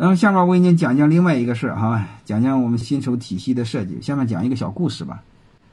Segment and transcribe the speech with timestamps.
[0.00, 4.00] 然后下面我给你讲讲另外一个事儿哈，讲讲我们薪酬体系的设计。
[4.00, 5.22] 下面讲一个小故事吧，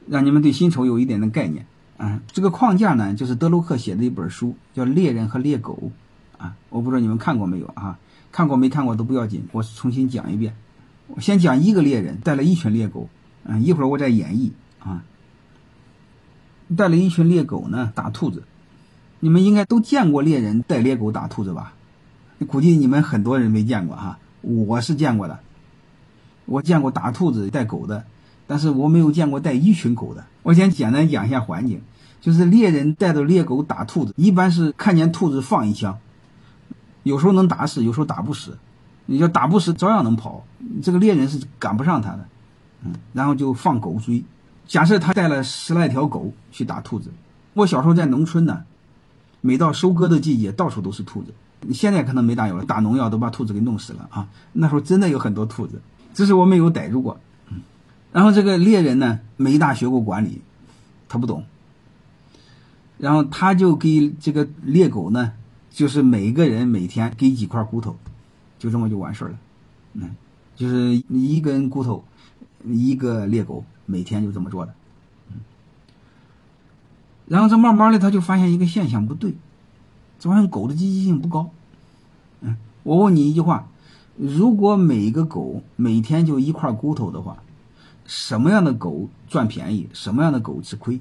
[0.06, 1.64] 让你们对薪酬有一点的概念
[1.96, 2.20] 啊。
[2.30, 5.90] 这个框架呢，就是德鲁克写的一本书，叫《猎人和猎狗》
[6.42, 6.54] 啊。
[6.68, 7.98] 我不知道你们看过没有啊？
[8.30, 10.54] 看过没看过都不要紧，我重新讲一遍。
[11.06, 13.08] 我先讲一个猎人带了一群猎狗，
[13.44, 15.02] 嗯，一会儿我再演绎啊。
[16.76, 18.42] 带了一群猎狗呢，打兔子。
[19.20, 21.72] 你们应该都见过猎人带猎狗打兔子吧？
[22.46, 25.38] 估计你们很多人没见过哈，我是见过的。
[26.46, 28.04] 我见过打兔子带狗的，
[28.46, 30.24] 但是我没有见过带一群狗的。
[30.42, 31.82] 我先简单讲一下环境，
[32.20, 35.98] 就是猎人带着猎狗打兔子，一般是看见兔子放一枪，
[37.02, 38.56] 有时候能打死，有时候打不死。
[39.04, 40.44] 你要打不死，照样能跑。
[40.82, 42.26] 这个猎人是赶不上他的，
[42.84, 44.24] 嗯，然后就放狗追。
[44.66, 47.10] 假设他带了十来条狗去打兔子，
[47.54, 48.64] 我小时候在农村呢，
[49.40, 51.32] 每到收割的季节，到处都是兔子。
[51.72, 54.28] 现在可能没大有了，打农药都把兔子给弄死了啊！
[54.52, 55.80] 那时候真的有很多兔子，
[56.14, 57.18] 只是我没有逮住过。
[58.12, 60.40] 然后这个猎人呢，没大学过管理，
[61.08, 61.44] 他不懂。
[62.96, 65.32] 然后他就给这个猎狗呢，
[65.70, 67.96] 就是每个人每天给几块骨头，
[68.58, 69.38] 就这么就完事儿了。
[69.94, 70.16] 嗯，
[70.56, 72.04] 就是一根骨头，
[72.64, 74.74] 一个猎狗每天就这么做的。
[77.26, 79.34] 然后这慢慢的他就发现一个现象不对。
[80.18, 81.50] 这玩意狗的积极性不高，
[82.40, 83.68] 嗯，我问你一句话：
[84.16, 87.36] 如果每个狗每天就一块骨头的话，
[88.04, 91.00] 什么样的狗赚便宜，什么样的狗吃亏？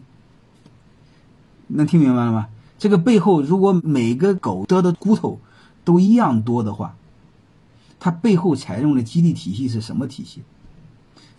[1.68, 2.48] 能听明白了吗？
[2.78, 5.40] 这个背后，如果每个狗得的骨头
[5.84, 6.96] 都一样多的话，
[8.00, 10.44] 它背后采用的激励体系是什么体系？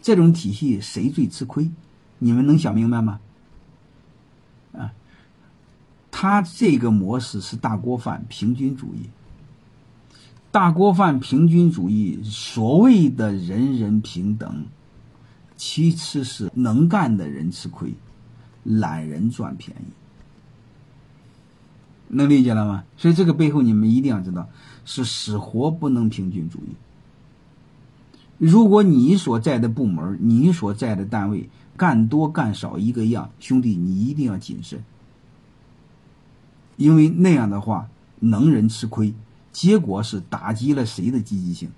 [0.03, 1.71] 这种体系谁最吃亏？
[2.19, 3.21] 你们能想明白吗？
[6.21, 9.09] 他这个模式是大锅饭平均主义。
[10.51, 14.65] 大锅饭平均主义所谓的人人平等，
[15.57, 17.95] 其次是能干的人吃亏，
[18.65, 19.85] 懒人赚便宜。
[22.09, 22.83] 能理解了吗？
[22.97, 24.49] 所以这个背后你们一定要知道，
[24.85, 26.75] 是死活不能平均主义。
[28.39, 34.83] 如果你所在的部门、你所在的单位干多干少一个样，兄弟，你一定要谨慎。
[36.79, 37.91] 因为那样的话，
[38.21, 39.13] 能人吃亏，
[39.53, 41.71] 结果是打击了谁的积极性？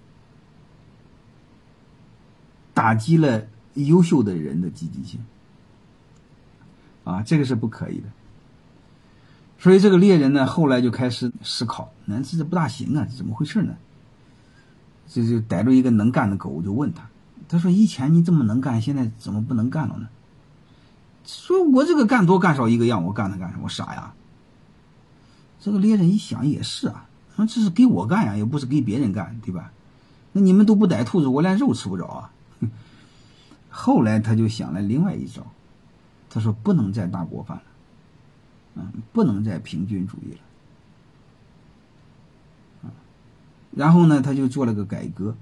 [2.72, 5.20] 打击了优秀的人的积极性。
[7.02, 8.04] 啊，这个是不可以的。
[9.58, 13.74] 所以这个猎人呢，后来就开始思考：，那这这不大行啊，怎么回事呢？
[15.08, 17.08] 这就逮住一个能干的狗，就问他：，
[17.48, 20.08] 他说：“以前你这么能干，现在怎么不能干了呢？”
[21.26, 23.62] 说：“我这个干多干少一个样，我干它干什么？
[23.64, 24.14] 我傻呀！”
[25.60, 27.06] 这个猎人一想也是啊，
[27.36, 29.72] 说这是给我干呀，又不是给别人干，对吧？
[30.32, 32.32] 那你们都不逮兔子，我连肉吃不着啊。
[33.68, 35.46] 后来他就想了另外一招，
[36.30, 37.62] 他说不能再大锅饭了，
[38.76, 40.32] 嗯，不能再平均主义
[42.84, 42.90] 了，
[43.72, 45.36] 然后呢，他就做了个改革，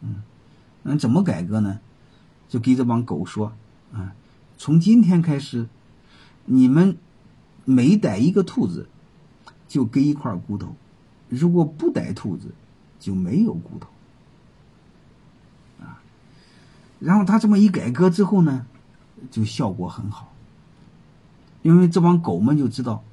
[0.00, 0.22] 嗯，
[0.82, 1.80] 那怎么改革呢？
[2.48, 3.52] 就给这帮狗说，
[3.92, 4.14] 啊，
[4.56, 5.68] 从今天开始，
[6.46, 6.96] 你们
[7.64, 8.88] 每逮一个兔子。
[9.76, 10.74] 就给一块骨头，
[11.28, 12.48] 如果不逮兔子，
[12.98, 13.90] 就没有骨头，
[15.84, 16.00] 啊。
[16.98, 18.64] 然后他这么一改革之后呢，
[19.30, 20.32] 就效果很好，
[21.60, 23.04] 因为这帮狗们就知道，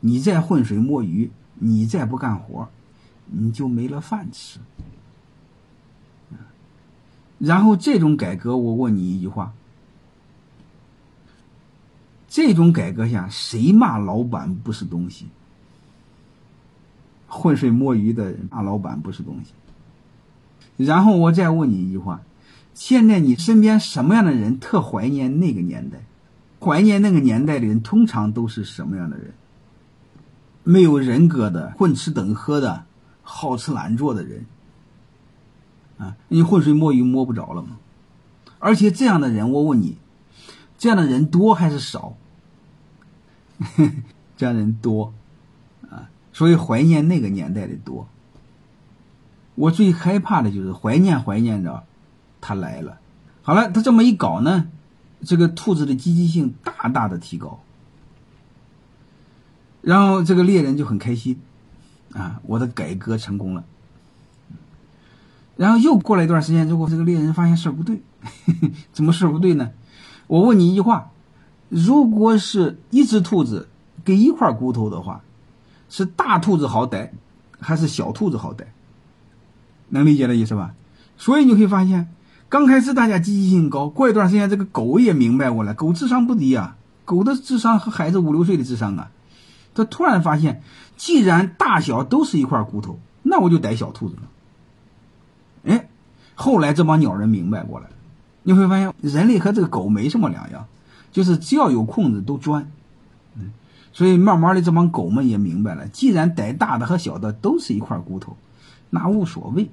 [0.00, 2.68] 你再浑水摸鱼，你再不干活，
[3.24, 4.60] 你就没了饭吃。
[7.38, 9.54] 然后这种改革，我问你一句话：
[12.28, 15.28] 这种改革下，谁骂老板不是东西？
[17.30, 19.52] 浑水摸鱼的大老板不是东西。
[20.84, 22.20] 然后我再问你一句话：
[22.74, 25.98] 现在你身边什么样的人特怀念那个年代？
[26.60, 29.32] 怀念那个年代的人通常都是什么样的人？
[30.64, 32.84] 没有人格的、混吃等喝的、
[33.22, 34.44] 好吃懒做的人。
[35.98, 37.78] 啊，你浑水摸鱼摸不着了吗？
[38.58, 39.96] 而且这样的人，我问你，
[40.76, 42.16] 这样的人多还是少？
[44.36, 45.14] 这样人多。
[46.40, 48.08] 所以怀念那个年代的多。
[49.56, 51.84] 我最害怕的就是怀念怀念着，
[52.40, 52.98] 他来了。
[53.42, 54.68] 好了，他这么一搞呢，
[55.22, 57.60] 这个兔子的积极性大大的提高。
[59.82, 61.38] 然后这个猎人就很开心，
[62.14, 63.66] 啊，我的改革成功了。
[65.58, 68.00] 然后又过了一段时间之后，这个猎人发现事儿不对，
[68.94, 69.72] 怎么事儿不对呢？
[70.26, 71.10] 我问你一句话：
[71.68, 73.68] 如果是一只兔子
[74.06, 75.20] 给一块骨头的话。
[75.90, 77.12] 是大兔子好逮，
[77.58, 78.72] 还是小兔子好逮？
[79.90, 80.72] 能理解的意思吧？
[81.18, 82.08] 所以你会发现，
[82.48, 89.10] 刚开始大家积极性高，过一段时间，这个狗也明白过来，狗智商不低啊，狗的智商和孩子五六岁的智商啊。
[89.74, 90.62] 他突然发现，
[90.96, 94.22] 既然大小都是一块骨头，那我就逮小兔子了。
[95.64, 95.88] 哎，
[96.34, 97.92] 后来这帮鸟人明白过来了，
[98.44, 100.66] 你会发现，人类和这个狗没什么两样，
[101.12, 102.70] 就是只要有空子都钻。
[103.92, 108.36] 所以慢慢的这帮狗们也明白了，既然逮大的和小的都是一块骨头，
[108.90, 109.70] 那无所谓。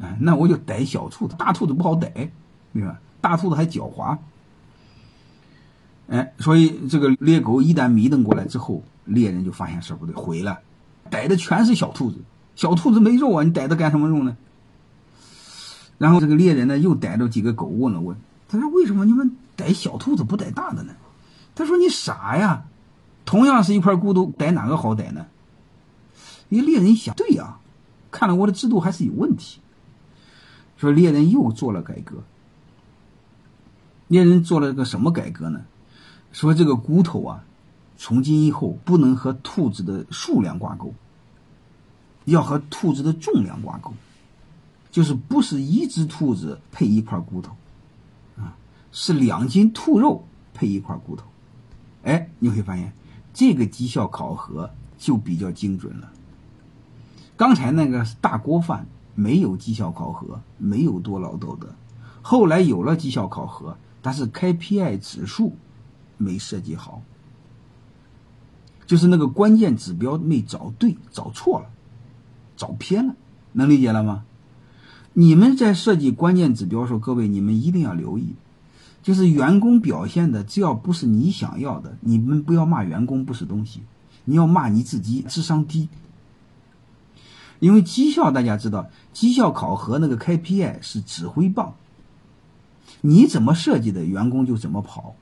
[0.00, 2.30] 哎，那我就逮小兔子，大兔子不好逮，
[2.72, 2.96] 明白？
[3.20, 4.16] 大兔子还狡猾。
[6.08, 10.60] 哎，所以这个猎狗一旦迷瞪过来之后，猎人就发现事不对，毁了，
[11.10, 12.18] 逮的全是小兔子，
[12.54, 14.36] 小兔子没肉啊，你逮它干什么用呢？
[15.98, 18.16] 然后这个猎人呢，又逮着几个狗问了问，
[18.48, 20.92] 他说：“为什么你们逮小兔子不逮大的呢？”
[21.56, 22.62] 他说：“你傻呀，
[23.28, 25.26] 同样是一块骨头，逮哪个好逮呢？”
[26.48, 27.58] 一猎人一想，对呀，
[28.10, 29.60] 看来我的制度还是有问题。
[30.78, 32.22] 说猎人又做了改革。
[34.06, 35.60] 猎人做了个什么改革呢？
[36.32, 37.44] 说这个骨头啊，
[37.98, 40.94] 从今以后不能和兔子的数量挂钩，
[42.24, 43.92] 要和兔子的重量挂钩。
[44.90, 47.54] 就是不是一只兔子配一块骨头，
[48.38, 48.56] 啊，
[48.90, 51.26] 是两斤兔肉配一块骨头。
[52.04, 52.90] 哎，你会发现
[53.38, 54.68] 这个绩效考核
[54.98, 56.10] 就比较精准了。
[57.36, 61.72] 刚才那个大锅饭没有绩效考核，没有多劳多得。
[62.20, 65.54] 后来有了绩效考核，但是 KPI 指数
[66.16, 67.00] 没设计好，
[68.86, 71.70] 就是那个关键指标没找对，找错了，
[72.56, 73.14] 找偏了，
[73.52, 74.24] 能理解了吗？
[75.12, 78.34] 你们在设计关键指标时候，各位你们一定要留意，
[79.08, 83.80] 就是员工表现的只要不是你想要的，你们不要骂员工不是东西，
[84.26, 85.88] 你要骂你自己智商低。
[87.58, 91.76] 因为绩效大家知道，绩效考核那个 KPI 是指挥棒，
[93.00, 95.14] 你怎么设计的，员工就怎么跑。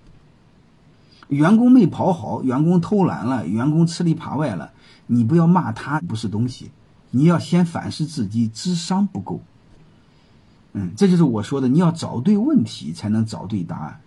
[1.28, 4.72] 员工没跑好，员工偷懒了，员工吃里扒外了，
[5.06, 6.72] 你不要骂他不是东西，
[7.12, 9.40] 你要先反思自己智商不够。
[10.78, 13.98] 嗯，这就是我说的，你要找对问题才能找对答案，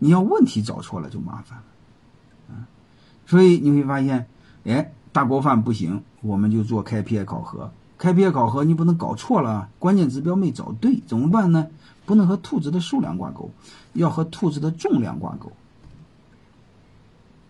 [0.00, 1.64] 你要问题找错了就麻烦了，
[2.50, 2.64] 嗯，
[3.26, 4.26] 所以你会发现，
[4.64, 7.70] 哎，大锅饭不行，我们就做 KPI 考核
[8.00, 11.68] ，KPI 考核你不能搞错了，关键指标没找对，怎么办呢？
[12.06, 13.52] 不能和兔子的数量挂钩，
[13.92, 15.52] 要和兔子的重量挂钩，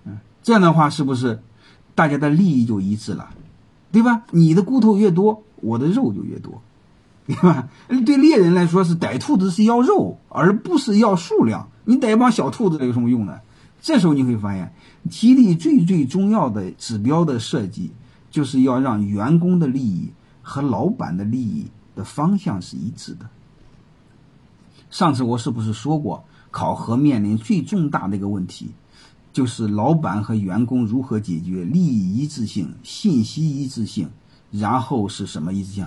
[0.05, 1.41] 嗯，这样的话是不是
[1.94, 3.31] 大家的利益就一致了，
[3.91, 4.25] 对吧？
[4.32, 6.61] 你的骨头越多，我的肉就越多。
[7.26, 7.68] 对吧？
[8.04, 11.70] 对猎人来说，是逮兔子是要肉，而不是要数量。
[11.84, 13.40] 你逮一帮小兔子有什么用呢？
[13.80, 14.72] 这时候你会发现，
[15.10, 17.92] 激励最最重要的指标的设计，
[18.30, 20.10] 就是要让员工的利益
[20.42, 23.28] 和老板的利益的方向是一致的。
[24.90, 28.70] 上次我是不是说过，考核面临最重大的一个问题，
[29.32, 34.08] 就是老板和员工如何解决利益一致性、信息一致性，
[34.50, 35.86] 然后是什么一致性？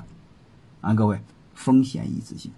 [0.87, 1.21] 啊，各位，
[1.53, 2.49] 风险一致性。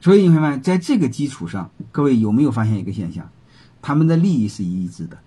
[0.00, 3.28] 所以你会发现，在这个基础上，各位有没有发现一个现象？
[3.82, 5.18] 他们的利益是一致的。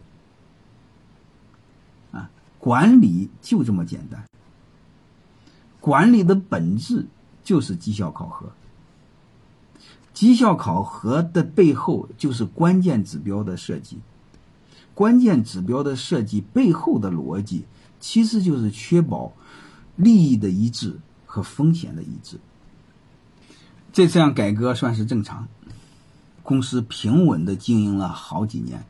[2.13, 4.25] 啊，管理就这么简单。
[5.79, 7.05] 管理的本质
[7.43, 8.51] 就是绩效考核。
[10.15, 14.00] 绩效考核的背后就是关键指标的设计。
[14.95, 17.65] 关键指标的设计背后的逻辑，
[18.00, 19.31] 其实就是确保
[19.95, 20.98] 利益的一致。
[21.31, 22.39] 和风险的一致，
[23.93, 25.48] 这这样改革算是正常。
[26.41, 28.83] 公司平稳的经营了好几年。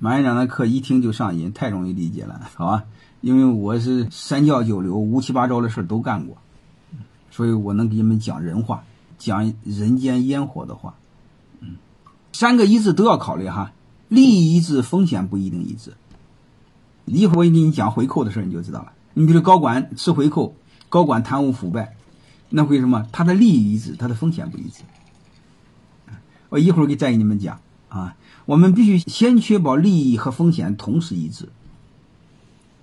[0.00, 2.84] 马院长的课一听就上瘾，太容易理解了，好吧？
[3.20, 6.36] 因为我是三教九流，乌七八糟的事都干过，
[7.30, 8.82] 所以我能给你们讲人话，
[9.18, 10.96] 讲人间烟火的话。
[11.60, 11.76] 嗯，
[12.32, 13.70] 三个一致都要考虑哈，
[14.08, 15.94] 利益一致，风险不一定一致。
[17.04, 18.92] 一会儿我给你讲回扣的事你就知道了。
[19.14, 20.56] 你比如高管吃回扣。
[20.88, 21.96] 高管贪污腐败，
[22.48, 24.82] 那为什么他的利益一致，他的风险不一致？
[26.48, 28.16] 我一会儿给再给你们讲啊。
[28.46, 31.50] 我们必须先确保利益和风险同时一致。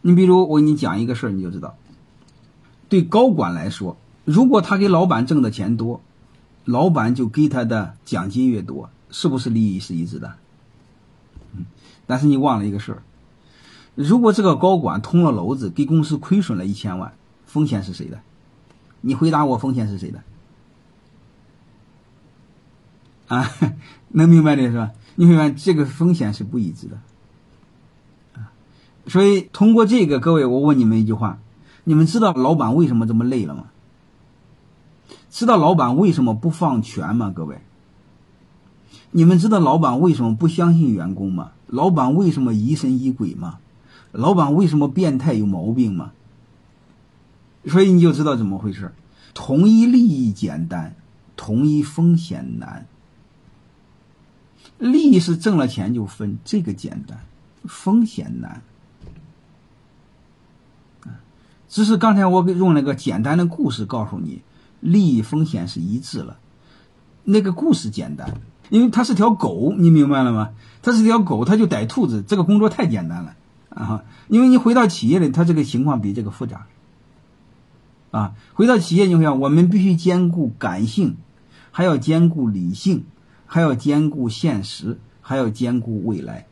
[0.01, 1.75] 你比如我给你讲一个事儿，你就知道，
[2.89, 6.01] 对高管来说，如果他给老板挣的钱多，
[6.63, 10.35] 老板就给他的奖金越多，是不是利益是一致的？
[11.55, 11.65] 嗯。
[12.05, 13.01] 但是你忘了一个事儿，
[13.95, 17.13] 如果这个高管捅了娄子，给公司亏损了一千万。
[17.55, 18.19] 风险是谁的？
[18.99, 20.21] 你回答我，风险是谁的？
[23.29, 23.49] 啊，
[24.11, 24.91] 能明白的是吧？
[25.15, 26.97] 你明白这个风险是不一致的，
[28.33, 28.51] 啊，
[29.07, 31.39] 所以通过这个，各位，我问你们一句话：
[31.85, 33.67] 你们知道老板为什么这么累了吗？
[35.29, 37.31] 知道老板为什么不放权吗？
[37.33, 37.61] 各位，
[39.11, 41.53] 你们知道老板为什么不相信员工吗？
[41.67, 43.59] 老板为什么疑神疑鬼吗？
[44.11, 46.11] 老板为什么变态有毛病吗？
[47.67, 48.93] 所以你就知道怎么回事。
[49.33, 50.95] 同一利益简单，
[51.35, 52.87] 同一风险难。
[54.77, 57.17] 利益是挣了钱就分，这个简单；
[57.65, 58.61] 风险难。
[61.67, 64.41] 只是刚才我给用了个简单的故事告诉你，
[64.79, 66.37] 利益风险是一致了。
[67.23, 68.35] 那个故事简单，
[68.69, 70.51] 因为它是条狗，你明白了吗？
[70.81, 73.35] 它是条狗，它就逮兔子，这个工作太简单了
[73.69, 74.03] 啊！
[74.29, 76.67] 因为你回到企业里，它这个情况比这个复杂。
[78.15, 81.17] 啊，回到企业你会想，我们必须兼顾感性，
[81.69, 83.03] 还要兼顾理性，
[83.45, 86.47] 还要兼顾现实，还要兼顾未来，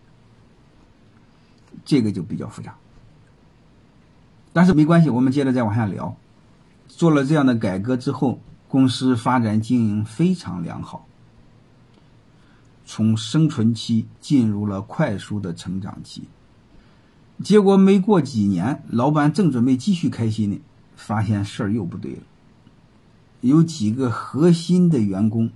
[1.86, 2.75] 这个就比较复杂。
[4.51, 6.17] 但是没关系，我们接着再往下聊。
[6.89, 11.05] 做了这样的改革之后，公司发展经营非常良好，
[12.86, 16.24] 从生存期进入了快速的成长期。
[17.41, 20.60] 结果没过几年，老板正准备继续开心呢。
[20.96, 22.22] 发现事儿又不对了，
[23.42, 25.50] 有几个核心的员工，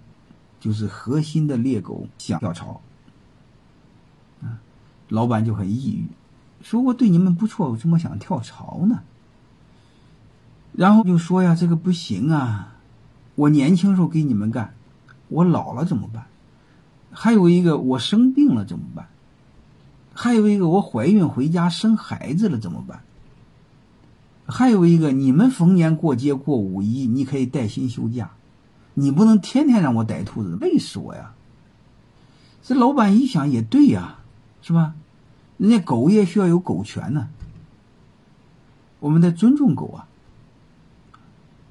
[0.59, 2.81] 就是核心的猎狗想跳槽，
[4.41, 4.59] 啊，
[5.09, 6.07] 老板就很抑郁，
[6.61, 9.01] 说我对你们不错，我怎么想跳槽呢？
[10.73, 12.75] 然后就说呀，这个不行啊，
[13.35, 14.73] 我年轻时候给你们干，
[15.29, 16.25] 我老了怎么办？
[17.11, 19.07] 还有一个我生病了怎么办？
[20.13, 23.01] 还有一个我怀孕回家生孩子了怎么办？
[24.47, 28.31] 还有一个，你们逢年过节过五一，你可以带薪休假，
[28.93, 31.33] 你不能天天让我逮兔子，累死我呀！
[32.63, 34.19] 这老板一想也对呀，
[34.61, 34.93] 是吧？
[35.57, 37.27] 人家狗也需要有狗权呢，
[38.99, 40.07] 我们得尊重狗啊。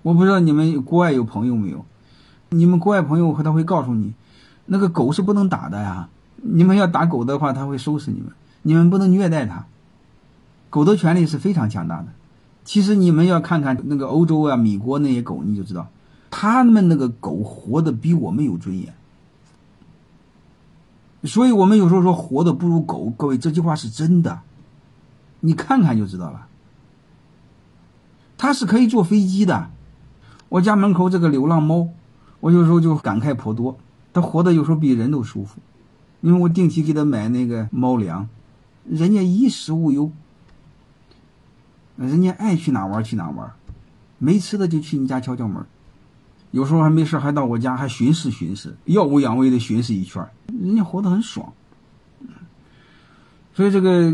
[0.03, 1.85] 我不知道你们国外有朋友没有？
[2.51, 4.13] 你们国外朋友他会告诉你，
[4.67, 6.09] 那个狗是不能打的呀。
[6.37, 8.31] 你们要打狗的话，他会收拾你们。
[8.63, 9.67] 你们不能虐待它，
[10.71, 12.09] 狗的权利是非常强大的。
[12.67, 15.89] 其实你们要看看那个欧洲啊、美国那些狗，你就知道，
[16.31, 18.93] 他们那个狗活的比我们有尊严。
[21.23, 24.41] 所以我们有时候说活的不如狗，各位这句话是真的，
[25.41, 26.49] 你看看就知道了。
[28.37, 29.71] 它是可以坐飞机的。
[30.49, 31.89] 我家门口这个流浪猫，
[32.41, 33.79] 我有时候就感慨颇多，
[34.13, 35.61] 它活的有时候比人都舒服，
[36.21, 38.29] 因为我定期给它买那个猫粮，
[38.85, 40.11] 人家衣食无忧。
[41.97, 43.51] 人家爱去哪玩去哪玩，
[44.19, 45.65] 没吃的就去你家敲敲门，
[46.51, 51.53] 有时候还没事还到我家还巡视巡视，耀武扬威的巡视一圈，人家活得很爽。
[53.55, 54.13] 所以这个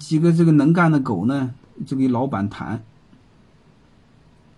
[0.00, 1.54] 几个这个能干的狗呢，
[1.86, 2.82] 就给老板谈，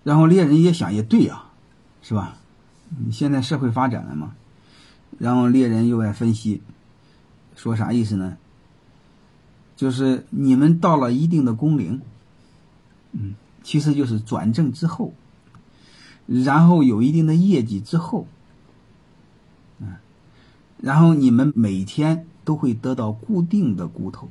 [0.03, 1.45] 然后猎人也想也对呀，
[2.01, 2.39] 是吧？
[3.13, 4.35] 现在社会发展了嘛，
[5.19, 6.63] 然后猎人又在分析，
[7.55, 8.39] 说啥意思呢？
[9.77, 12.01] 就是你们到了一定的工龄。
[13.19, 15.15] 嗯，其实就是转正之后，
[16.27, 18.27] 然后有一定的业绩之后，
[19.79, 19.97] 嗯，
[20.79, 24.29] 然后你们每天都会得到固定的骨头，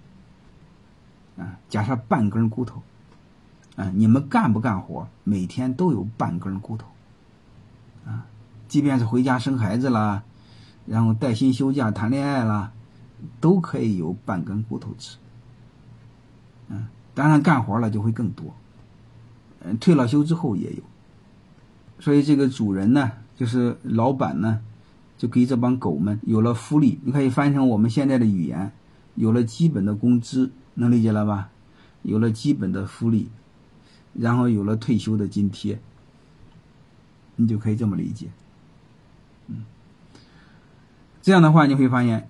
[1.37, 2.83] 啊，假设半根骨头，
[3.75, 6.87] 啊，你们干不干活，每天都有半根骨头，
[8.05, 8.27] 啊，
[8.67, 10.21] 即便是回家生孩子啦，
[10.85, 12.71] 然后带薪休假谈恋爱啦，
[13.41, 15.17] 都可以有半根骨头吃，
[16.67, 18.53] 嗯，当然干活了就会更多。
[19.79, 20.83] 退了休之后也有，
[21.99, 24.61] 所以这个主人呢，就是老板呢，
[25.17, 26.99] 就给这帮狗们有了福利。
[27.03, 28.71] 你可以翻译成我们现在的语言，
[29.15, 31.49] 有了基本的工资，能理解了吧？
[32.03, 33.29] 有了基本的福利，
[34.13, 35.79] 然后有了退休的津贴，
[37.35, 38.27] 你就可以这么理解。
[39.47, 39.65] 嗯，
[41.21, 42.29] 这样的话你会发现，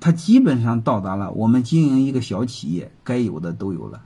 [0.00, 4.02] 它基本上到达了我们经营一个小企业该有的都有了。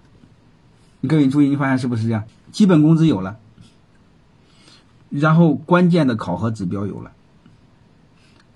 [1.06, 2.24] 各位注意，你发现是不是这样？
[2.52, 3.36] 基本工资有了，
[5.10, 7.12] 然后关键的考核指标有了，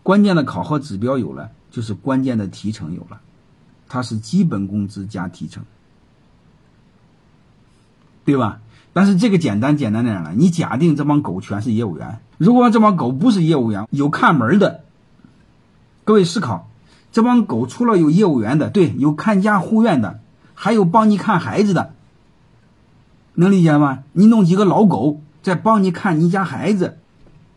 [0.02, 3.20] 关键的考核指标有了，就是关键的提成有了，
[3.88, 5.64] 它是基本工资加提成，
[8.24, 8.60] 对吧？
[8.92, 10.32] 但是这个简单简单点了？
[10.34, 14.82] 你假定这帮狗全是业务员，如果这帮狗不是业务员，有看门的，
[16.04, 16.68] 各位思考，
[17.12, 20.20] 这帮狗除了有业务员的，对，有看家护院的，
[20.54, 21.94] 还有帮你看孩子的。
[23.34, 24.04] 能理解吗？
[24.12, 26.98] 你弄几个老狗在帮你看你家孩子，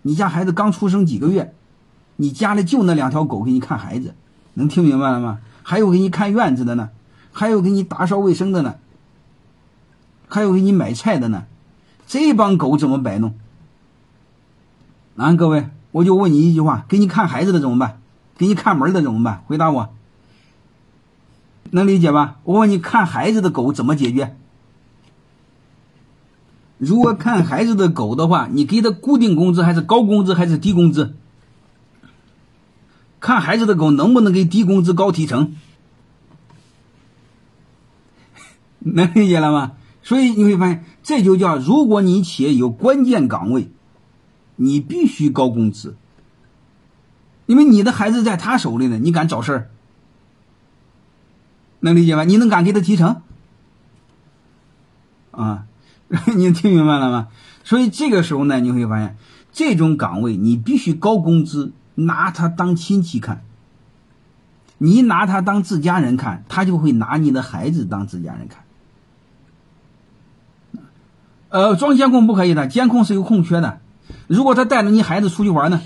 [0.04, 1.54] 你家孩子刚出生几个月，
[2.18, 4.14] 你家里就那两条狗给你看孩子，
[4.54, 5.40] 能听明白了吗？
[5.64, 6.90] 还有给你看院子的呢，
[7.32, 8.76] 还有给你打扫卫生的呢，
[10.28, 11.46] 还有给你买菜的呢，
[12.06, 13.34] 这帮狗怎么摆弄？
[15.16, 18.00] 啊，各位，我就问你一句话：给你看孩子的怎么办？
[18.38, 19.44] 给你看门的怎么办？
[19.48, 19.90] 回答我，
[21.72, 22.38] 能理解吧？
[22.44, 24.36] 我问你看孩子的狗怎么解决？
[26.78, 31.16] 如果看孩子的狗的话，你给他固定工资还是高工资还是低工资？
[33.20, 35.56] 看孩子的狗能不能给低工资高提成？
[38.80, 39.74] 能理解了吗？
[40.02, 43.72] 所以你会发现，这就叫如果你企业有关键岗位，
[44.58, 45.96] 你必须高工资，
[47.46, 49.70] 因为你的孩子在他手里呢，你敢找事儿？
[51.80, 52.26] 能理解吧？
[52.26, 53.22] 你能敢给他提成？
[55.32, 55.66] 啊？
[56.38, 57.30] 你听明白了吗？
[57.64, 59.18] 所以这个时候呢，你会发现，
[59.52, 63.44] 这种岗位你必须高工资，拿他当亲戚看。
[64.78, 68.64] 你拿他当自家人看，他就会拿你的孩子当自家人看。
[71.50, 73.80] 呃，装监控不可以的，监控是有空缺的。
[74.28, 75.82] 如果他带着你孩子出去玩呢，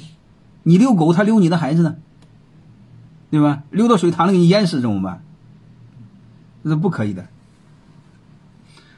[0.63, 1.95] 你遛狗，他遛你的孩子呢，
[3.29, 3.63] 对吧？
[3.69, 5.23] 溜到水塘里给你淹死怎么办？
[6.63, 7.27] 这是不可以的。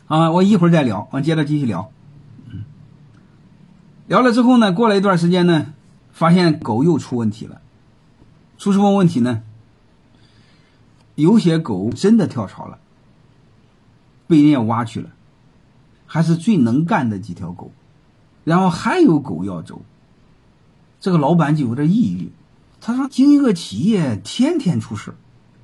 [0.09, 1.91] 啊，我一会儿再聊，我接着继续聊。
[4.07, 5.67] 聊了之后呢，过了一段时间呢，
[6.11, 7.61] 发现狗又出问题了。
[8.57, 9.43] 出什么问题呢？
[11.13, 12.79] 有些狗真的跳槽了，
[14.25, 15.11] 被人家挖去了，
[16.07, 17.71] 还是最能干的几条狗。
[18.43, 19.83] 然后还有狗要走，
[20.99, 22.31] 这个老板就有点抑郁。
[22.81, 25.13] 他说：“经营个企业，天天出事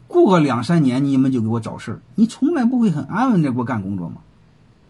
[0.07, 4.17] 过个两三年你们就给我找事儿，你从来不会很安稳的给我干工作吗？”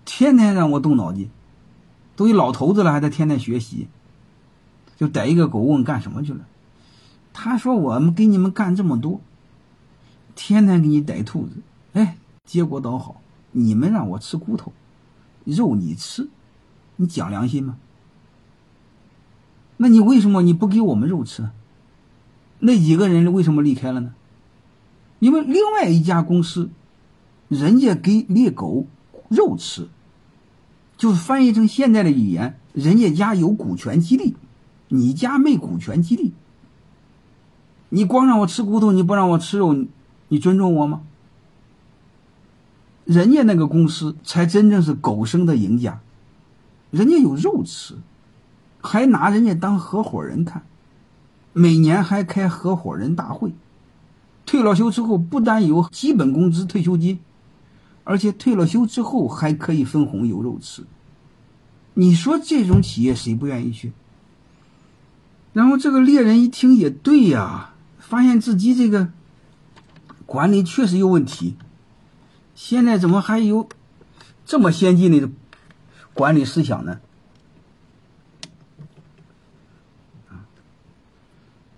[0.06, 1.30] 天天让我动脑筋，
[2.16, 3.88] 都一老头子了，还在天天学习。
[4.98, 6.46] 就逮一个狗问干什么去了？
[7.34, 9.20] 他说：“我们给你们干这么多，
[10.36, 11.58] 天天给你逮兔子，
[11.92, 13.20] 哎，结果倒好，
[13.52, 14.72] 你们让我吃骨头，
[15.44, 16.30] 肉你吃，
[16.96, 17.78] 你讲良心吗？
[19.76, 21.50] 那你为什么你不给我们肉吃？
[22.60, 24.14] 那几个人为什么离开了呢？
[25.20, 26.70] 因为另外一家公司，
[27.50, 28.88] 人家给猎狗
[29.28, 29.90] 肉吃。”
[30.98, 34.36] 就是翻译成现在的语言，人家家有股权激励，
[34.88, 36.34] 你家没股权激励。
[37.90, 39.86] 你光让我吃骨头，你不让我吃肉，
[40.30, 41.02] 你尊重我吗？
[43.06, 46.00] 人家那个公司才真正是狗生的赢家，
[46.92, 47.96] 人家有肉吃，
[48.82, 50.66] 还拿人家当合伙人看，
[51.54, 53.54] 每年还开合伙人大会，
[54.46, 57.20] 退了休之后不单有基本工资、退休金。
[58.06, 60.86] 而且退了休之后还可以分红有肉吃，
[61.96, 63.92] 你说这种企业谁不愿意去？
[65.52, 69.10] 然后这个猎人一听也对呀，发现自己这个
[70.26, 71.56] 管理确实有问题。
[72.54, 73.68] 现在怎么还有
[74.46, 75.30] 这么先进的
[76.14, 77.00] 管理思想呢？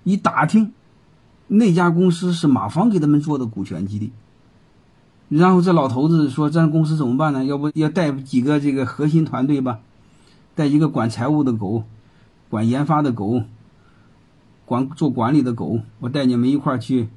[0.04, 0.74] 一打听，
[1.48, 4.12] 那家公司是马芳给他们做的股权激励。
[5.30, 7.44] 然后这老头子说：“咱公司怎么办呢？
[7.44, 9.80] 要不要带几个这个核心团队吧？
[10.56, 11.84] 带一个管财务的狗，
[12.50, 13.44] 管研发的狗，
[14.66, 15.82] 管做管理的狗。
[16.00, 17.10] 我带你们一块去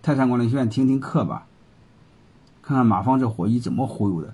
[0.00, 1.44] 泰山管理学院听听课吧，
[2.62, 4.32] 看看马芳这伙计怎么忽悠的，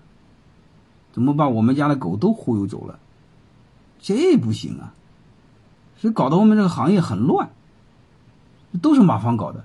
[1.12, 3.00] 怎么把我们家的狗都忽悠走了？
[3.98, 4.94] 这不行啊！
[5.96, 7.50] 所以搞得我们这个行业很乱，
[8.80, 9.64] 都是马芳搞的。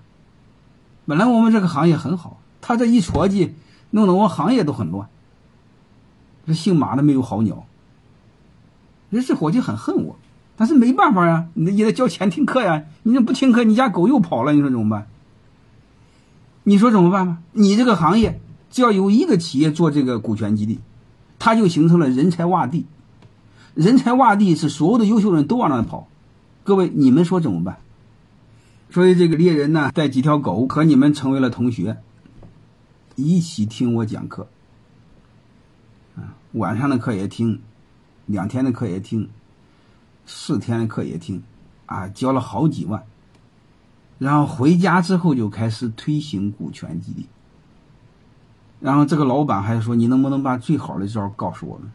[1.06, 3.52] 本来我们这个行业很好。”他这一撮叽，
[3.92, 5.08] 弄得我行业都很乱。
[6.48, 7.66] 这姓马的没有好鸟。
[9.10, 10.18] 人这伙计很恨我，
[10.56, 12.84] 但是没办法呀，你也得交钱听课呀。
[13.04, 15.08] 你这不听课，你家狗又跑了，你说怎么办？
[16.64, 17.38] 你说怎么办吧？
[17.54, 20.80] 你这个行业只要有一个企业做这个股权激励，
[21.40, 22.86] 它就形成了人才洼地。
[23.74, 26.08] 人才洼地是所有的优秀人都往那跑。
[26.64, 27.78] 各位，你们说怎么办？
[28.92, 31.98] 所以这个猎人呢，带几条狗和你们成为了同学。
[33.22, 34.48] 一起听我讲课，
[36.54, 37.62] 晚上的课也听，
[38.26, 39.30] 两天的课也听，
[40.26, 41.44] 四天的课也听，
[41.86, 43.06] 啊，交了好几万。
[44.18, 47.28] 然后回家之后就开始推行股权激励。
[48.80, 51.92] 然后这个老板还说：“你能不能把最好的招告诉我们？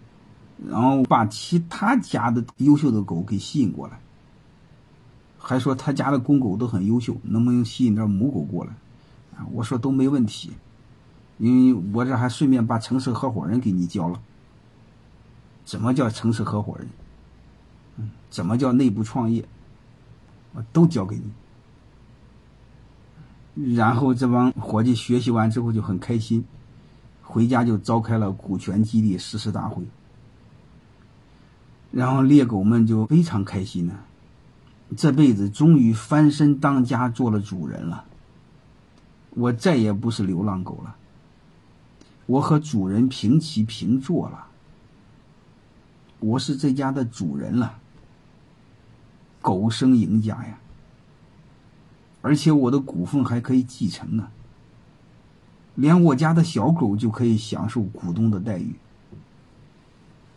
[0.69, 4.01] 然后把其他家的优秀的狗给吸引过来。
[5.39, 8.73] 还说他家的公狗都很优秀，能不能吸引点母狗过来？
[9.53, 10.53] 我说都没问题。”
[11.39, 14.21] 因为我这还顺便把城市合伙人给你交了，
[15.65, 16.89] 怎么叫城市合伙人？
[17.97, 19.45] 嗯，怎么叫内部创业？
[20.55, 21.33] 我都教给你。
[23.77, 26.45] 然后这帮伙计学习完之后就很开心，
[27.23, 29.85] 回家就召开了股权激励誓师大会。
[31.93, 33.95] 然后猎狗们就非常开心呢，
[34.97, 38.05] 这辈子终于翻身当家做了主人了。
[39.31, 40.97] 我再也不是流浪狗了，
[42.27, 44.47] 我和主人平起平坐了，
[46.21, 47.79] 我是这家的主人了。
[49.43, 50.59] 狗生赢家呀，
[52.23, 54.29] 而且我的股份还可以继承呢，
[55.75, 58.75] 连我家的小狗就可以享受股东的待遇。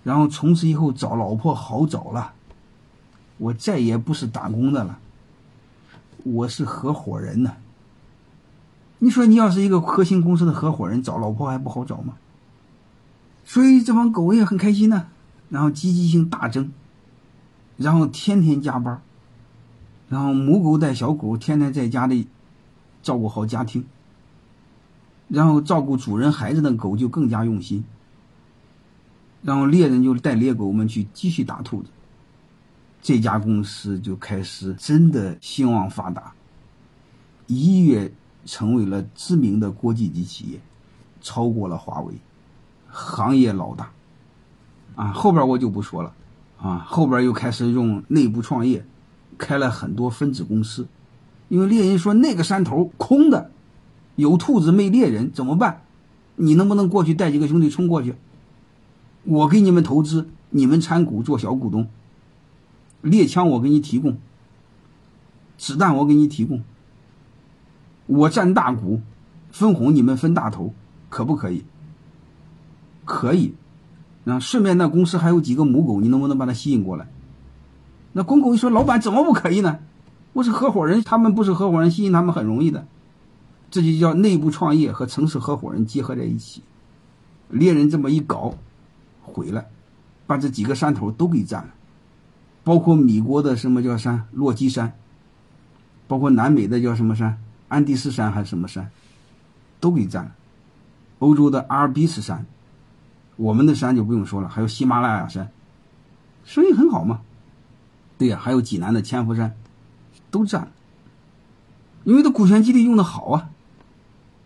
[0.04, 2.34] 然后从此以后找老婆好找了，
[3.38, 5.00] 我再也不是打工的了，
[6.26, 7.56] 我是合伙人呢。
[9.00, 12.16] 你说你要是一个核心公司的合伙人，找老婆还不好找吗？
[13.46, 15.08] 所以这帮狗也很开心呢，
[15.50, 16.72] 然后积极性大增，
[17.78, 19.02] 然后天天加班，
[20.10, 22.28] 然后母狗带小狗天天在家里
[23.02, 23.86] 照顾好家庭，
[25.28, 27.84] 然后照顾主人孩子的狗就更加用心。
[29.44, 31.90] 然后猎人就带猎狗们去继续打兔子，
[33.02, 36.34] 这家公司就开始真的兴旺发达，
[37.46, 38.12] 一跃
[38.48, 40.60] 成为了知名的国际级企业，
[41.22, 42.16] 超过了华为，
[42.88, 43.92] 行业老大。
[44.96, 46.14] 啊，后边我就不说了，
[46.60, 48.84] 啊，后边又开始用内部创业，
[49.38, 50.88] 开了很多分子公司，
[51.50, 53.52] 因为猎人说那个山头空的，
[54.16, 55.84] 有兔子没猎人怎么办？
[56.38, 58.16] 你能不能过去带几个兄弟冲过去？
[59.24, 61.88] 我给你们投资，你们参股做小股东。
[63.02, 64.18] 猎枪我给你提供，
[65.58, 66.64] 子弹我给你提供，
[68.08, 69.00] 我占大股，
[69.52, 70.74] 分红你们分大头，
[71.10, 71.64] 可不可以？
[73.06, 73.54] 可以。
[74.24, 77.08] 那顺便那公司还有几个母狗，你能不能把它吸引过来？
[78.14, 79.80] 那公狗一说，老板怎么不可以呢？
[80.34, 82.86] 我是合伙人，他们不是合伙人，吸引他们很容易的。
[83.70, 86.64] 这就叫内部创业和城市合伙人结合在一起。
[87.50, 88.56] 猎人这么一搞。
[89.22, 89.66] 毁了，
[90.26, 91.70] 把这几个山头都给占了，
[92.64, 94.94] 包括米国的什么叫山落基山，
[96.08, 97.38] 包括南美的叫什么山
[97.68, 98.90] 安第斯山还是什么山，
[99.80, 100.32] 都给占了。
[101.20, 102.46] 欧洲的阿尔卑斯山，
[103.36, 105.52] 我们的山就不用说了，还有喜马拉雅山，
[106.46, 107.22] 生意很好嘛。
[108.18, 109.56] 对呀，还有济南的千佛山，
[110.32, 110.72] 都占了，
[112.04, 113.50] 因为它股权激励用的好啊，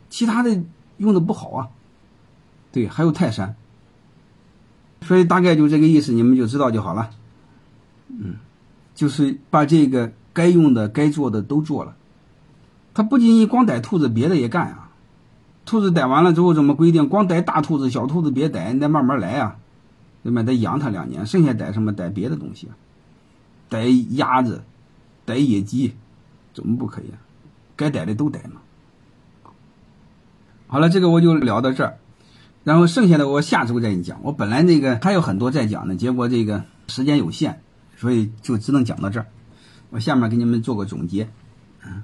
[0.10, 0.64] 其他的
[0.98, 1.70] 用的不好啊。
[2.72, 3.56] 对，还有泰山。
[5.02, 7.10] 所以大概就这个意思，你们就知道就好了。
[8.08, 8.36] 嗯，
[8.94, 11.96] 就是把这个该用的、该做的都做了。
[12.94, 14.90] 他不仅仅光逮兔子，别的也干啊。
[15.66, 17.08] 兔子逮完了之后，怎么规定？
[17.08, 19.58] 光逮大兔子，小兔子别逮，你得慢慢来啊，
[20.24, 20.44] 对吧？
[20.44, 21.94] 得养它两年，剩下逮什么？
[21.94, 22.68] 逮别的东西，
[23.70, 24.64] 逮鸭子，
[25.26, 25.94] 逮野鸡，
[26.54, 27.22] 怎么不可以啊？
[27.76, 28.62] 该逮的都逮嘛。
[30.68, 31.98] 好了，这个我就聊到这儿。
[32.64, 34.20] 然后剩下的我下周再给你讲。
[34.24, 37.56] 我本来那个还有很多在讲呢，结果这个时间有限，
[37.98, 39.28] 所以就只能讲到这儿。
[39.90, 41.30] 我下面给你们做个总结，
[41.86, 42.04] 嗯，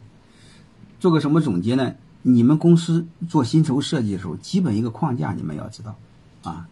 [1.00, 1.94] 做个什么总结呢？
[2.24, 5.96] 你们公司做薪酬设计的时候，基本一个框架你们要知道，
[6.44, 6.68] 啊，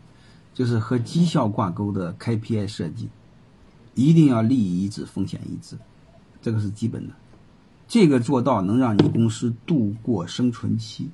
[0.54, 3.08] 就是和绩效挂钩的 KPI 设计，
[3.94, 5.78] 一定要利益一致、风险一致，
[6.42, 7.14] 这个是基本的。
[7.88, 11.10] 这个做到能让你公司度过生存期。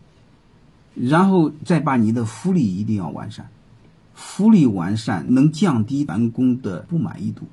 [0.93, 3.49] 然后再把你的福利一定要完善，
[4.13, 7.43] 福利完善能降低员工的不满意度，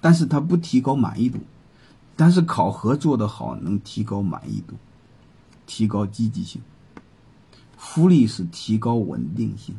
[0.00, 1.38] 但是它不提高满意度，
[2.18, 4.74] 但是考核做得好能提高满意度，
[5.68, 6.60] 提高积极性。
[7.76, 9.76] 福利是提高稳定性，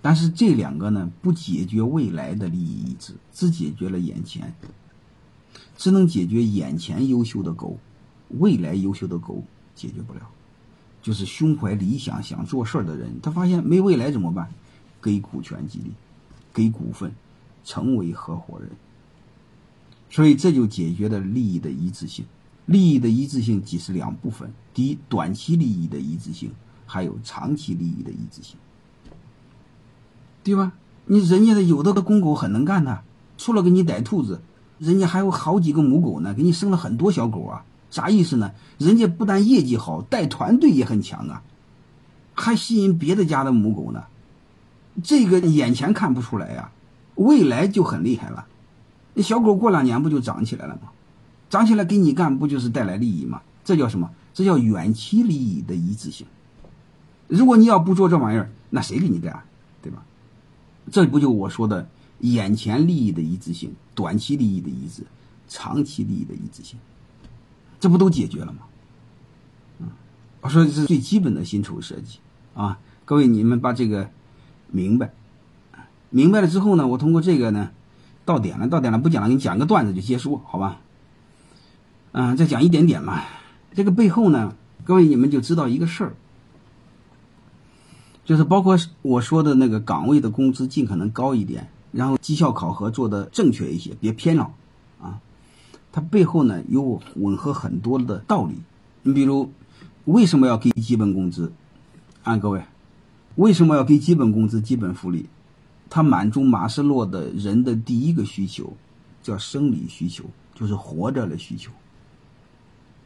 [0.00, 4.54] 但是这两个呢不解决未来的利益一致，只解决了眼前，
[5.76, 7.76] 只能解决眼前优秀的狗，
[8.38, 9.42] 未来优秀的狗
[9.74, 10.20] 解决不了。
[11.02, 14.48] 就是胸怀理想、想做事儿的人，他发现没未来怎么办？
[15.02, 15.90] 给股权激励，
[16.54, 17.12] 给股份，
[17.64, 18.70] 成为合伙人。
[20.12, 22.24] 所以这就解决了利益的一致性。
[22.66, 26.50] 利益的一致性即是两部分：第一，短期利益的一致性；
[26.86, 28.56] 还有长期利益的一致性，
[30.44, 30.72] 对吧？
[31.06, 33.02] 你人家的有的个公狗很能干的，
[33.36, 34.42] 除了给你逮兔子，
[34.78, 37.64] 人家还有好几个母狗呢，给你生了很多小狗啊。
[37.90, 38.52] 啥意思呢？
[38.78, 41.42] 人家不但业绩好，带团队也很强啊，
[42.34, 44.04] 还吸引别的家的母狗呢。
[45.02, 46.70] 这个眼前看不出来呀，
[47.16, 48.46] 未来就很厉害了。
[49.14, 50.90] 那小狗过两年不就长起来了吗？
[51.50, 53.42] 长起来给你干，不就是带来利益吗？
[53.64, 54.10] 这叫什么？
[54.32, 56.26] 这叫远期利益的一致性。
[57.28, 59.42] 如果你要不做这玩意儿，那谁给你干？
[59.82, 60.02] 对吧？
[60.90, 61.86] 这不就我说的
[62.20, 65.04] 眼前利益的一致性、短期利益的一致、
[65.46, 66.78] 长期利益的一致性。
[67.78, 68.60] 这不都解决了吗？
[69.78, 69.88] 嗯，
[70.40, 72.18] 我说这是最基本的薪酬设计，
[72.54, 74.08] 啊，各位你们把这个
[74.68, 75.12] 明白，
[76.10, 77.70] 明白了之后呢，我通过这个呢，
[78.24, 80.80] 到点了，到点了，不讲了，给你讲个段子就结束，好吧？
[82.12, 83.22] 嗯，再讲一点点嘛。
[83.74, 84.54] 这个背后呢，
[84.84, 86.14] 各位你们就知道一个事儿，
[88.24, 94.52] 就是包括我说的那个岗位的工资尽可能高一点，然后绩效考核做的正确一些，别偏了
[95.00, 95.20] 啊。
[95.90, 98.54] 它背后呢有吻合很多的道理。
[99.02, 99.50] 你比如，
[100.04, 101.52] 为什么要给基本工资？
[102.22, 102.62] 啊，各位，
[103.36, 105.28] 为什么要给基本工资、基本福利？
[105.94, 108.74] 它满足马斯洛的人的第一个需求，
[109.22, 110.24] 叫生理需求，
[110.54, 111.70] 就是活着的需求。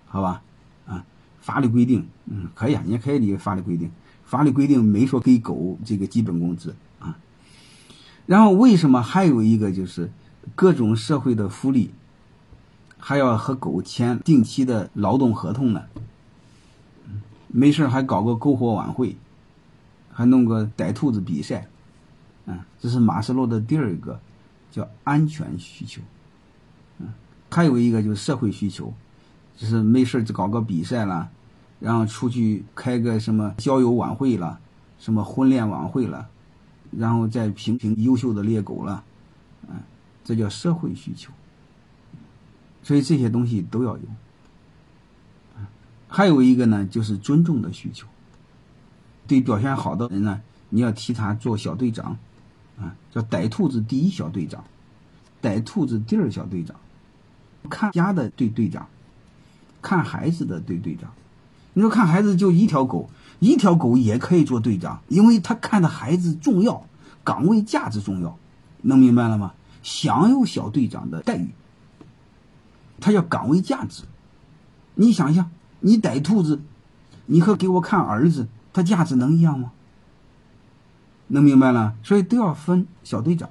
[0.07, 0.41] 好吧，
[0.87, 1.05] 啊，
[1.41, 3.91] 法律规定，嗯，可以啊，你也可以理解法律规定。
[4.25, 7.19] 法律规定没说给狗这个基本工资啊。
[8.25, 10.13] 然后为什么还有一个就是
[10.55, 11.91] 各种社会的福利，
[12.99, 15.83] 还要和狗签定期的劳动合同呢？
[17.49, 19.17] 没事还搞个篝火晚会，
[20.13, 21.67] 还弄个逮兔子比赛，
[22.47, 24.19] 嗯，这是马斯洛的第二个，
[24.71, 26.01] 叫安全需求，
[26.99, 27.13] 嗯，
[27.51, 28.93] 还有一个就是社会需求，
[29.57, 31.29] 就是没事就搞个比赛了，
[31.81, 34.59] 然后出去开个什么交友晚会了，
[34.99, 36.29] 什么婚恋晚会了，
[36.91, 39.05] 然后再评评优秀的猎狗了，
[39.69, 39.77] 嗯，
[40.25, 41.33] 这叫社会需求，
[42.83, 44.03] 所以这些东西都要有。
[46.09, 48.07] 还有一个呢，就是尊重的需求。
[49.27, 52.17] 对表现好的人呢，你要提他做小队长，
[52.79, 54.65] 啊，叫逮兔子第一小队长，
[55.41, 56.77] 逮兔子第二小队长，
[57.69, 58.87] 看家的队队长，
[59.83, 61.11] 看孩子的队队长。
[61.75, 66.87] 你说看孩子就一条狗，一条狗也可以做队长，因为他看的孩子重要，
[67.25, 68.39] 岗位价值重要，
[68.83, 69.55] 能明白了吗？
[69.83, 71.51] 享有小队长的待遇，
[73.01, 74.05] 他叫岗位价值。
[74.95, 75.51] 你想想。
[75.81, 76.63] 你逮兔子，
[77.27, 79.71] 你和给我看儿子，他价值能一样吗？
[81.29, 83.51] 能明白了，所以都要分小队长，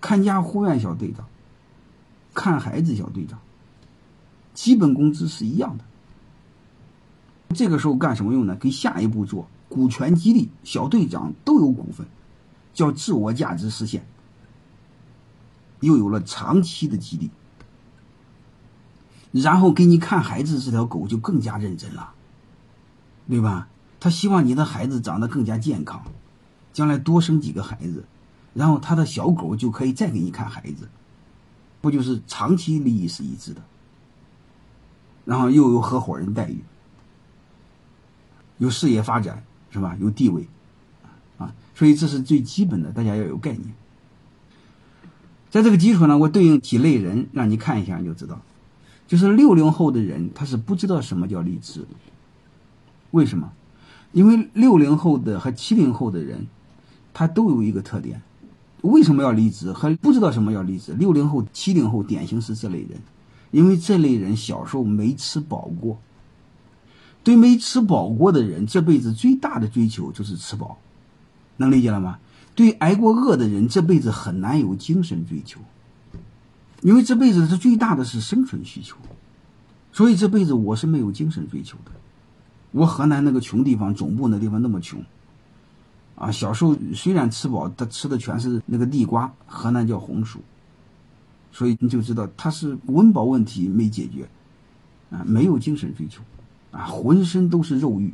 [0.00, 1.26] 看家护院小队长，
[2.34, 3.38] 看孩子小队长，
[4.54, 5.84] 基本工资是一样的。
[7.54, 8.56] 这个时候干什么用呢？
[8.56, 12.06] 给下一步做股权激励，小队长都有股份，
[12.72, 14.06] 叫自我价值实现，
[15.80, 17.30] 又有了长期的激励。
[19.30, 22.12] 然后给你看孩子这条狗就更加认真了，
[23.28, 23.68] 对吧？
[24.00, 26.02] 他希望你的孩子长得更加健康，
[26.78, 28.04] 将来多生几个孩子，
[28.54, 30.88] 然后他的小狗就可以再给你看孩子，
[31.80, 33.60] 不就是长期利益是一致的？
[35.24, 36.62] 然后又有合伙人待遇，
[38.58, 39.96] 有事业发展，是吧？
[40.00, 40.46] 有地位，
[41.38, 43.74] 啊，所以这是最基本的，大家要有概念。
[45.50, 48.40] 在这个基础呢，我对应几类人，让你看一下，你就知道。
[49.08, 51.84] 就是六零后的人，他是不知道什么叫励志。
[53.10, 53.52] 为什么？
[54.12, 56.46] 因为六零后的和七零后的人，
[57.18, 58.22] 他都有一个特点。
[58.82, 59.72] 为什么要离职？
[59.72, 60.94] 还不知道什么叫离职。
[60.94, 62.90] 六零后、七零后典型是这类人，
[63.50, 65.98] 因为这类人小时候没吃饱过。
[67.24, 70.78] 对没吃饱过的人，这辈子最大的追求就是吃饱，
[71.56, 72.20] 能理解了吗？
[72.54, 75.60] 对挨过饿的人，这辈子很难有精神追求。
[76.82, 78.96] 因为这辈子他最大的是生存需求，
[79.90, 81.90] 所以这辈子我是没有精神追求的。
[82.70, 85.02] 我河南那个穷地方，总部那地方那么穷，
[86.18, 90.40] 啊，小时候虽然吃饱，他吃的全是那个地瓜，河南叫红薯，
[91.52, 94.28] 所以你就知道他是温饱问题没解决，
[95.10, 96.20] 啊，没有精神追求，
[96.72, 98.12] 啊，浑身都是肉欲，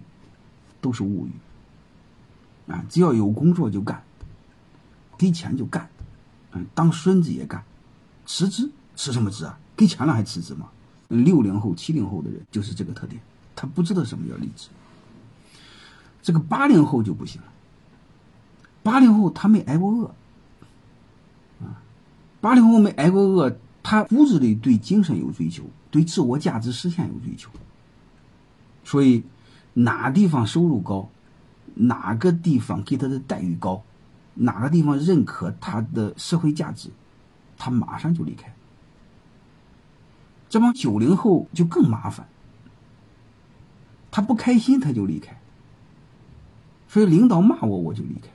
[0.82, 4.02] 都是物欲，啊，只要有工作就干，
[5.16, 5.88] 给钱就干，
[6.52, 7.64] 嗯，当孙子也干。
[8.26, 8.70] 辞职？
[8.96, 9.58] 辞什么职啊？
[9.74, 10.68] 给钱了还辞职吗？
[11.08, 13.20] 六零后、七零后的人就是这个特点，
[13.56, 14.68] 他不知道什么叫离职。
[16.22, 17.48] 这个八零后就不行了。
[18.84, 20.06] 八零后他没挨过饿，
[21.64, 21.82] 啊，
[22.40, 27.50] 八零后没挨过饿，他骨子里对精神有追求，对自我价值实现有追求。
[28.84, 29.24] 所以，
[29.72, 31.08] 哪地方收入高，
[31.74, 33.82] 哪个地方给他的待遇高，
[34.34, 36.90] 哪个地方认可他的社会价值。
[37.56, 38.54] 他马上就离开，
[40.50, 42.28] 这帮九零后就更麻烦。
[44.10, 45.40] 他不开心他就离开，
[46.88, 48.28] 所以领导骂我我就离开。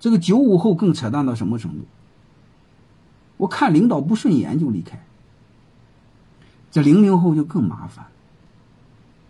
[0.00, 1.84] 这个九五后更扯淡到什么程度？
[3.36, 5.04] 我看领导不顺眼就离开。
[6.70, 8.06] 这零零后就更麻烦，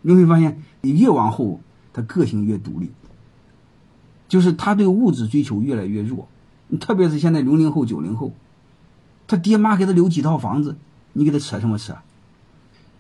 [0.02, 1.60] 你会发现，你越往后
[1.92, 2.90] 他个性越独立，
[4.28, 6.26] 就是他对物质追求越来越弱，
[6.80, 8.32] 特别是现在零零后、九零后。
[9.26, 10.76] 他爹妈给他留几套房子，
[11.12, 11.96] 你给他扯什么扯？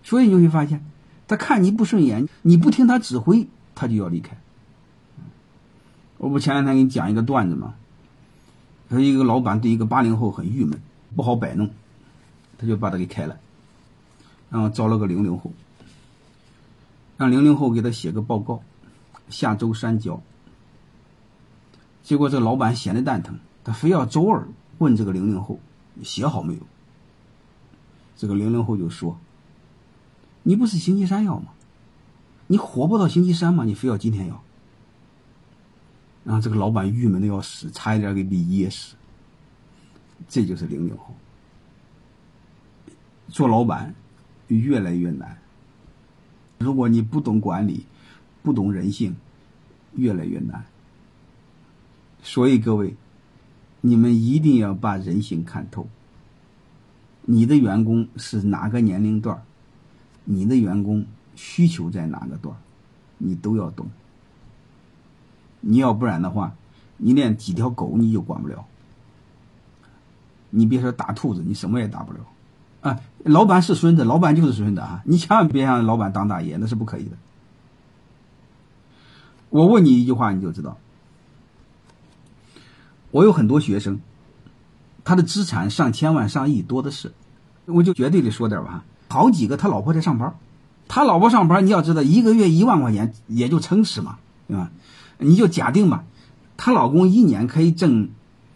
[0.02, 0.84] 所以你会发现，
[1.26, 4.36] 他看你不顺眼，你不听他指挥，他就要离开。
[6.18, 7.74] 我不前两天给你讲一个段子吗？
[8.90, 10.80] 他说一个老板对一个八零后很郁闷，
[11.14, 11.70] 不好摆弄，
[12.56, 13.38] 他就把他给开了，
[14.50, 15.52] 然后招了个零零后，
[17.16, 18.62] 让零零后给他写个报告，
[19.28, 20.20] 下周三交。
[22.02, 25.60] 结果这老板闲的蛋疼，他非要周二问这个零零后
[26.02, 26.60] 写好没有。
[28.16, 29.18] 这个零零后就说
[30.42, 31.52] ：“你不是星期三要吗？
[32.46, 33.64] 你活不到星期三吗？
[33.64, 34.42] 你非要今天要？”
[36.28, 38.94] 然后这个老板郁闷的要死，差一点给你噎死。
[40.28, 41.14] 这就是零零后，
[43.28, 43.94] 做老板
[44.48, 45.38] 越来越难。
[46.58, 47.86] 如果你不懂管理，
[48.42, 49.16] 不懂人性，
[49.94, 50.66] 越来越难。
[52.22, 52.94] 所以各位，
[53.80, 55.88] 你们一定要把人性看透。
[57.22, 59.42] 你的员工是哪个年龄段
[60.24, 62.54] 你的员工需求在哪个段
[63.16, 63.88] 你都要懂。
[65.70, 66.54] 你要不然的话，
[66.96, 68.64] 你连几条狗你就管不了。
[70.48, 72.20] 你别说打兔子，你什么也打不了。
[72.80, 75.02] 啊，老板是孙子，老板就是孙子啊！
[75.04, 77.18] 你千万别让老板当大爷，那是不可以的。
[79.50, 80.78] 我问你一句话，你就知道。
[83.10, 84.00] 我有很多学生，
[85.04, 87.12] 他的资产上千万、上亿多的是，
[87.66, 90.34] 我就绝对的说点吧，好几个他老婆在上班，
[90.88, 94.70] 他老婆上班，你要知道一个月一万块钱也就撑死嘛，对吧？
[95.18, 96.04] 你就假定吧，
[96.56, 98.08] 她老公一年可以挣，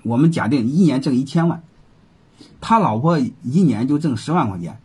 [0.03, 1.62] 我们假定一年挣一千万，
[2.61, 4.81] 他老婆一年就挣十万块钱，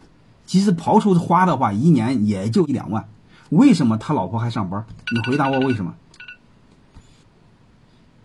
[0.45, 3.07] 其实刨出花的话，一年也就一两万。
[3.49, 4.85] 为什么他老婆还上班？
[5.11, 5.95] 你回答我为什么？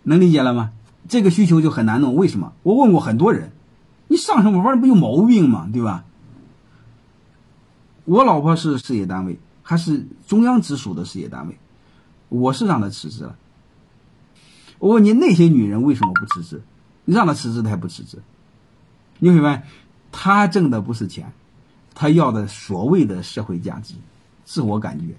[0.03, 0.71] 能理解了吗？
[1.07, 2.15] 这个需求就很难弄。
[2.15, 2.53] 为什么？
[2.63, 3.51] 我问过很多人，
[4.07, 5.69] 你上什么班不有毛病吗？
[5.71, 6.03] 对吧？
[8.05, 11.57] 我老婆是事业单位，还是中央直属的事业单位，
[12.29, 13.35] 我是让她辞职了。
[14.79, 16.61] 我问你，那些女人为什么不辞职？
[17.05, 18.17] 你让她辞职，她还不辞职。
[19.19, 19.63] 你会发现，
[20.11, 21.31] 她挣的不是钱，
[21.93, 23.93] 她要的所谓的社会价值、
[24.45, 25.15] 自我感觉。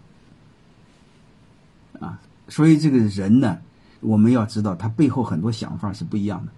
[2.01, 3.59] 啊，所以这个人呢，
[4.01, 6.53] 我们要知道他背后很多想法是不一样的。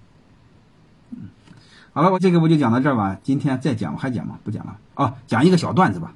[1.93, 3.19] 好了，我这个我就讲到这儿吧。
[3.23, 4.39] 今天再讲还讲吗？
[4.43, 6.15] 不讲了啊，讲一个小段子吧。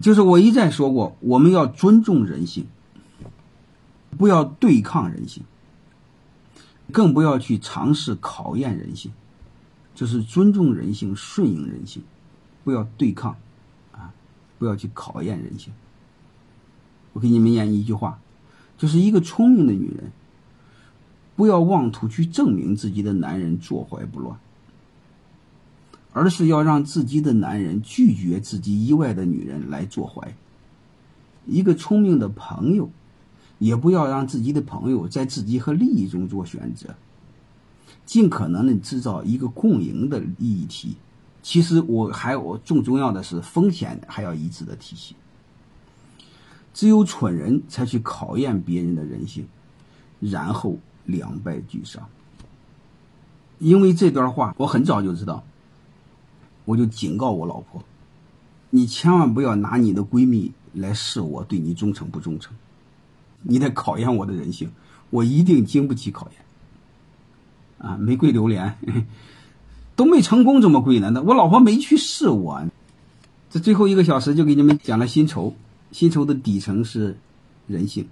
[0.00, 2.66] 就是我一再说过，我们要尊重人性，
[4.18, 5.42] 不要对抗人性。
[6.90, 9.10] 更不要去尝试考验人性，
[9.94, 12.02] 就是尊重人性、顺应人性，
[12.64, 13.36] 不要对抗，
[13.92, 14.12] 啊，
[14.58, 15.72] 不要去考验人性。
[17.14, 18.20] 我给你们念一句话，
[18.76, 20.12] 就是一个聪明的女人，
[21.36, 24.38] 不要妄图去证明自己的男人坐怀不乱，
[26.12, 30.36] 而是要让自己的男人拒绝自己以外的女人来坐怀。
[31.46, 32.90] 一个聪明的朋友。
[33.60, 36.96] 也不要让自己的朋友在自己和利益中做选择，
[38.06, 40.96] 尽可能的制造一个共赢的利益体。
[41.42, 45.14] 其实我还有重重要的是风险还要一致的体系。
[46.72, 49.46] 只有蠢人才去考验别人的人性，
[50.20, 52.08] 然后两败俱伤。
[53.58, 55.44] 因为这段话我很早就知道，
[56.64, 57.82] 我就警告我老婆：
[58.70, 62.54] 你千万不要拿你的闺蜜来试我对你忠诚不忠诚。
[63.42, 64.70] 你得考验我的人性，
[65.10, 66.40] 我一定经不起考验。
[67.78, 68.76] 啊，玫瑰榴莲
[69.96, 71.10] 都没成功，怎么贵呢？
[71.10, 72.62] 那我老婆没去试我。
[73.50, 75.54] 这最后一个小时就给你们讲了薪酬，
[75.90, 77.18] 薪酬的底层是
[77.66, 78.06] 人性。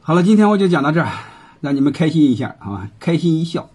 [0.00, 1.12] 好了，今天我就讲到这儿，
[1.60, 3.70] 让你们开心一下啊，开心一笑。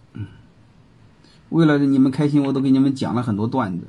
[1.50, 3.86] 为了你们开心，我都给你们讲了很多段子。